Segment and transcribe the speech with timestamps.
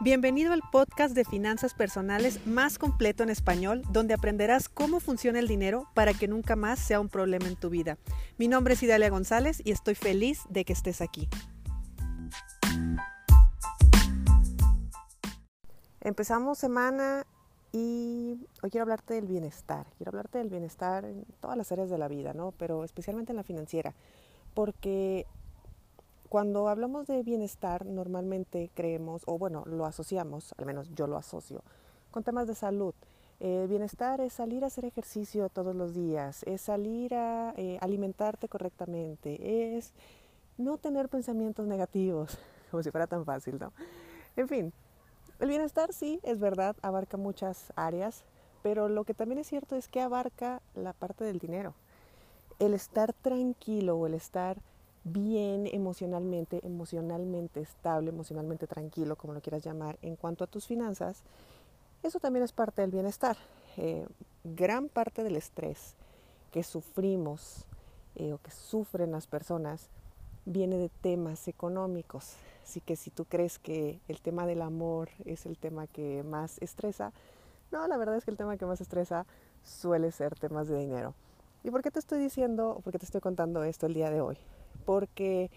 [0.00, 5.48] Bienvenido al podcast de finanzas personales más completo en español, donde aprenderás cómo funciona el
[5.48, 7.98] dinero para que nunca más sea un problema en tu vida.
[8.38, 11.28] Mi nombre es Idalia González y estoy feliz de que estés aquí.
[16.00, 17.26] Empezamos semana
[17.72, 19.84] y hoy quiero hablarte del bienestar.
[19.96, 22.52] Quiero hablarte del bienestar en todas las áreas de la vida, ¿no?
[22.52, 23.96] Pero especialmente en la financiera,
[24.54, 25.26] porque
[26.28, 31.62] cuando hablamos de bienestar, normalmente creemos, o bueno, lo asociamos, al menos yo lo asocio,
[32.10, 32.94] con temas de salud.
[33.40, 38.48] Eh, bienestar es salir a hacer ejercicio todos los días, es salir a eh, alimentarte
[38.48, 39.92] correctamente, es
[40.58, 42.36] no tener pensamientos negativos,
[42.70, 43.72] como si fuera tan fácil, ¿no?
[44.36, 44.72] En fin,
[45.38, 48.24] el bienestar sí, es verdad, abarca muchas áreas,
[48.62, 51.74] pero lo que también es cierto es que abarca la parte del dinero.
[52.58, 54.58] El estar tranquilo o el estar
[55.04, 61.22] bien emocionalmente, emocionalmente estable, emocionalmente tranquilo, como lo quieras llamar, en cuanto a tus finanzas,
[62.02, 63.36] eso también es parte del bienestar.
[63.76, 64.06] Eh,
[64.44, 65.94] gran parte del estrés
[66.52, 67.66] que sufrimos
[68.16, 69.88] eh, o que sufren las personas
[70.44, 72.34] viene de temas económicos.
[72.62, 76.58] Así que si tú crees que el tema del amor es el tema que más
[76.60, 77.12] estresa,
[77.70, 79.26] no, la verdad es que el tema que más estresa
[79.62, 81.14] suele ser temas de dinero.
[81.64, 84.20] ¿Y por qué te estoy diciendo, por qué te estoy contando esto el día de
[84.20, 84.38] hoy?
[84.88, 85.50] Porque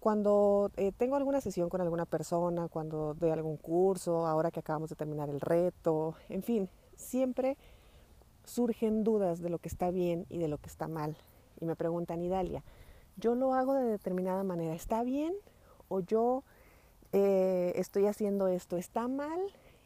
[0.00, 4.88] cuando eh, tengo alguna sesión con alguna persona, cuando doy algún curso, ahora que acabamos
[4.88, 7.58] de terminar el reto, en fin, siempre
[8.44, 11.14] surgen dudas de lo que está bien y de lo que está mal.
[11.60, 12.64] Y me preguntan, Idalia,
[13.18, 15.34] yo lo hago de determinada manera, ¿está bien?
[15.88, 16.42] ¿O yo
[17.12, 19.40] eh, estoy haciendo esto, está mal?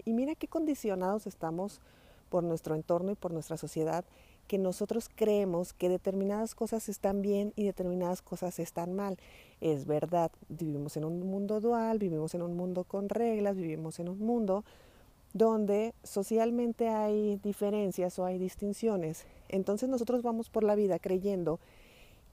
[0.04, 1.80] Y mira qué condicionados estamos
[2.28, 4.04] por nuestro entorno y por nuestra sociedad
[4.52, 9.16] que nosotros creemos que determinadas cosas están bien y determinadas cosas están mal.
[9.62, 14.10] Es verdad, vivimos en un mundo dual, vivimos en un mundo con reglas, vivimos en
[14.10, 14.62] un mundo
[15.32, 19.24] donde socialmente hay diferencias o hay distinciones.
[19.48, 21.58] Entonces nosotros vamos por la vida creyendo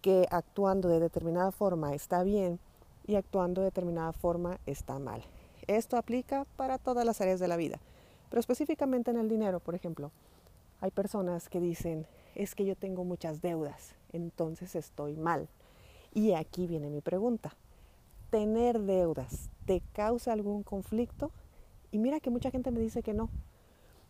[0.02, 2.60] que actuando de determinada forma está bien
[3.08, 5.24] y actuando de determinada forma está mal.
[5.68, 7.80] Esto aplica para todas las áreas de la vida,
[8.30, 10.12] pero específicamente en el dinero, por ejemplo.
[10.82, 12.08] Hay personas que dicen,
[12.40, 15.50] es que yo tengo muchas deudas, entonces estoy mal.
[16.14, 17.54] Y aquí viene mi pregunta.
[18.30, 21.32] ¿Tener deudas te causa algún conflicto?
[21.92, 23.30] Y mira que mucha gente me dice que no.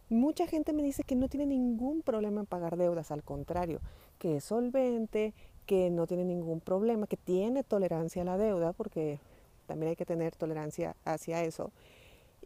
[0.09, 3.79] Mucha gente me dice que no tiene ningún problema en pagar deudas, al contrario,
[4.19, 5.33] que es solvente,
[5.65, 9.19] que no tiene ningún problema, que tiene tolerancia a la deuda, porque
[9.65, 11.71] también hay que tener tolerancia hacia eso,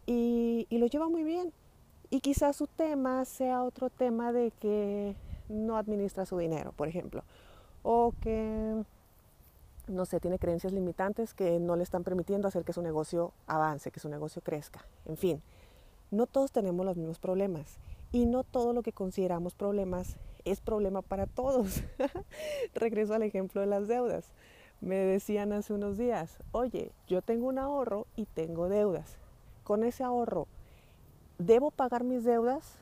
[0.06, 1.52] y, y lo lleva muy bien.
[2.10, 5.16] Y quizás su tema sea otro tema de que
[5.48, 7.22] no administra su dinero, por ejemplo,
[7.82, 8.82] o que,
[9.88, 13.90] no sé, tiene creencias limitantes que no le están permitiendo hacer que su negocio avance,
[13.90, 14.84] que su negocio crezca.
[15.06, 15.42] En fin,
[16.10, 17.78] no todos tenemos los mismos problemas
[18.12, 21.82] y no todo lo que consideramos problemas es problema para todos.
[22.74, 24.26] Regreso al ejemplo de las deudas.
[24.80, 29.16] Me decían hace unos días, oye, yo tengo un ahorro y tengo deudas.
[29.62, 30.46] Con ese ahorro
[31.38, 32.76] ¿Debo pagar mis deudas?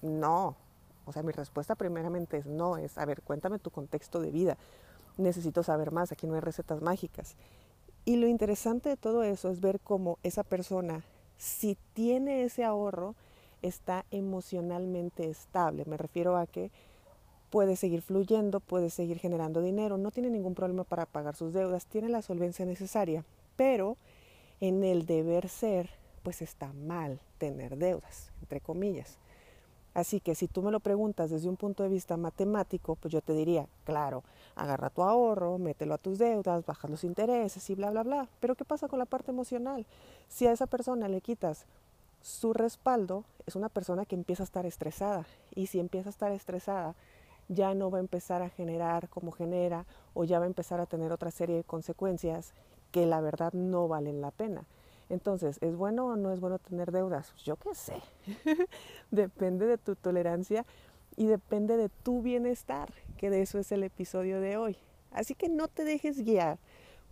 [0.00, 0.56] No.
[1.06, 4.56] O sea, mi respuesta primeramente es no, es, a ver, cuéntame tu contexto de vida.
[5.16, 7.36] Necesito saber más, aquí no hay recetas mágicas.
[8.04, 11.04] Y lo interesante de todo eso es ver cómo esa persona,
[11.38, 13.14] si tiene ese ahorro,
[13.62, 15.84] está emocionalmente estable.
[15.86, 16.70] Me refiero a que
[17.50, 21.86] puede seguir fluyendo, puede seguir generando dinero, no tiene ningún problema para pagar sus deudas,
[21.86, 23.24] tiene la solvencia necesaria,
[23.56, 23.96] pero
[24.60, 25.88] en el deber ser
[26.24, 29.18] pues está mal tener deudas, entre comillas.
[29.94, 33.20] Así que si tú me lo preguntas desde un punto de vista matemático, pues yo
[33.20, 34.24] te diría, claro,
[34.56, 38.28] agarra tu ahorro, mételo a tus deudas, baja los intereses y bla, bla, bla.
[38.40, 39.86] Pero ¿qué pasa con la parte emocional?
[40.28, 41.66] Si a esa persona le quitas
[42.22, 45.26] su respaldo, es una persona que empieza a estar estresada.
[45.54, 46.96] Y si empieza a estar estresada,
[47.48, 49.84] ya no va a empezar a generar como genera
[50.14, 52.52] o ya va a empezar a tener otra serie de consecuencias
[52.90, 54.64] que la verdad no valen la pena.
[55.08, 57.30] Entonces, ¿es bueno o no es bueno tener deudas?
[57.32, 58.00] Pues yo qué sé.
[59.10, 60.64] depende de tu tolerancia
[61.16, 64.76] y depende de tu bienestar, que de eso es el episodio de hoy.
[65.12, 66.58] Así que no te dejes guiar,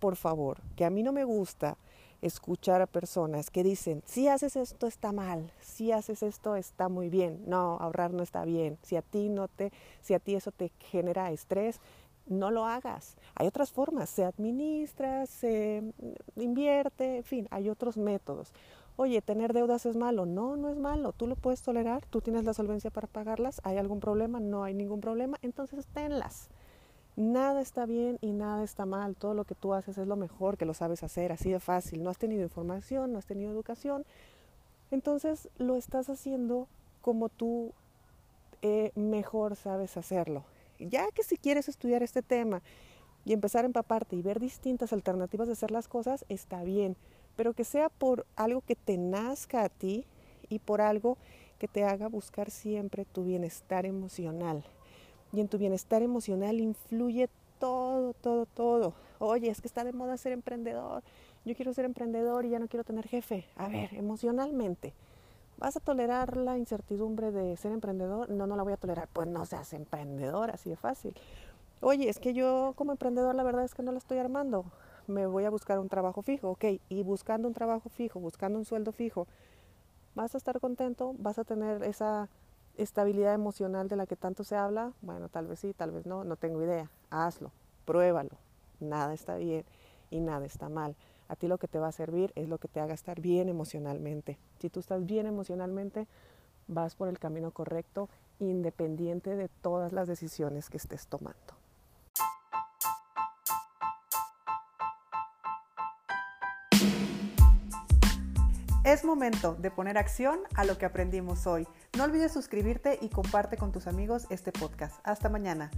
[0.00, 1.76] por favor, que a mí no me gusta
[2.22, 7.08] escuchar a personas que dicen, si haces esto está mal, si haces esto está muy
[7.08, 10.52] bien, no, ahorrar no está bien, si a ti no te, si a ti eso
[10.52, 11.80] te genera estrés,
[12.26, 13.16] no lo hagas.
[13.34, 15.82] Hay otras formas, se administra, se
[16.36, 18.52] invierte, en fin, hay otros métodos.
[18.96, 20.26] Oye, tener deudas es malo.
[20.26, 21.12] No, no es malo.
[21.12, 23.60] Tú lo puedes tolerar, tú tienes la solvencia para pagarlas.
[23.64, 24.38] ¿Hay algún problema?
[24.38, 25.38] No hay ningún problema.
[25.42, 26.50] Entonces tenlas.
[27.16, 29.16] Nada está bien y nada está mal.
[29.16, 32.02] Todo lo que tú haces es lo mejor que lo sabes hacer, así de fácil.
[32.02, 34.04] No has tenido información, no has tenido educación.
[34.90, 36.68] Entonces lo estás haciendo
[37.00, 37.72] como tú
[38.60, 40.44] eh, mejor sabes hacerlo.
[40.88, 42.62] Ya que si quieres estudiar este tema
[43.24, 46.96] y empezar a empaparte y ver distintas alternativas de hacer las cosas, está bien.
[47.36, 50.04] Pero que sea por algo que te nazca a ti
[50.48, 51.16] y por algo
[51.58, 54.64] que te haga buscar siempre tu bienestar emocional
[55.32, 58.94] y en tu bienestar emocional influye todo, todo, todo.
[59.18, 61.02] Oye, es que está de moda ser emprendedor.
[61.44, 63.46] Yo quiero ser emprendedor y ya no quiero tener jefe.
[63.56, 64.92] A ver, emocionalmente.
[65.62, 68.28] ¿Vas a tolerar la incertidumbre de ser emprendedor?
[68.28, 69.08] No, no la voy a tolerar.
[69.12, 71.14] Pues no seas emprendedor, así de fácil.
[71.80, 74.64] Oye, es que yo como emprendedor la verdad es que no la estoy armando.
[75.06, 76.64] Me voy a buscar un trabajo fijo, ok.
[76.88, 79.28] Y buscando un trabajo fijo, buscando un sueldo fijo,
[80.16, 81.14] ¿vas a estar contento?
[81.18, 82.28] ¿Vas a tener esa
[82.76, 86.24] estabilidad emocional de la que tanto se habla, bueno, tal vez sí, tal vez no,
[86.24, 86.90] no tengo idea.
[87.08, 87.52] Hazlo,
[87.84, 88.36] pruébalo.
[88.80, 89.64] Nada está bien
[90.10, 90.96] y nada está mal.
[91.32, 93.48] A ti lo que te va a servir es lo que te haga estar bien
[93.48, 94.38] emocionalmente.
[94.58, 96.06] Si tú estás bien emocionalmente,
[96.68, 101.40] vas por el camino correcto, independiente de todas las decisiones que estés tomando.
[108.84, 111.66] Es momento de poner acción a lo que aprendimos hoy.
[111.96, 115.00] No olvides suscribirte y comparte con tus amigos este podcast.
[115.02, 115.70] Hasta mañana.